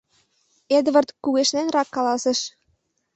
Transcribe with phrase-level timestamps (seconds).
[0.77, 2.39] —Эдвард кугешненрак каласыш.